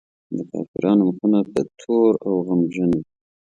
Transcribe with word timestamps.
د 0.35 0.39
کافرانو 0.51 1.03
مخونه 1.07 1.39
به 1.53 1.61
تور 1.79 2.13
او 2.27 2.33
غمجن 2.47 2.89
وي. 2.97 3.03